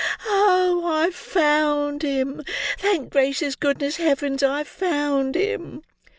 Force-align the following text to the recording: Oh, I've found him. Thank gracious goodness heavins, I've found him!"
Oh, 0.25 0.81
I've 0.87 1.13
found 1.13 2.01
him. 2.01 2.41
Thank 2.79 3.11
gracious 3.11 3.55
goodness 3.55 3.97
heavins, 3.97 4.41
I've 4.41 4.67
found 4.67 5.35
him!" 5.35 5.83